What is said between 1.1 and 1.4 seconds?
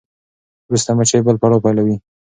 بل